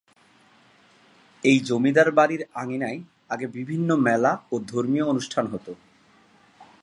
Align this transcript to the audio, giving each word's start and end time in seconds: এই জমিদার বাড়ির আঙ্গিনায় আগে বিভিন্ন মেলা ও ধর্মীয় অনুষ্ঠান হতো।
এই 1.43 1.57
জমিদার 1.59 2.09
বাড়ির 2.11 2.41
আঙ্গিনায় 2.53 2.99
আগে 3.29 3.47
বিভিন্ন 3.47 3.89
মেলা 3.97 4.31
ও 4.51 4.55
ধর্মীয় 4.67 5.05
অনুষ্ঠান 5.05 5.45
হতো। 5.47 5.71